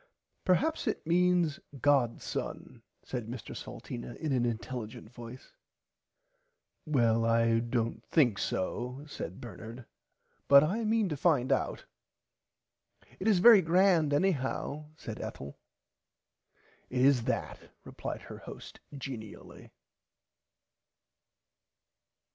[0.45, 5.51] Peraps it means god son said Mr Salteena in an inteligent voice.
[6.87, 9.85] Well I dont think so said Bernard
[10.47, 11.85] but I mean to find out.
[13.19, 15.59] It is very grand anyhow said Ethel.
[16.89, 19.69] It is that replied her host geniully.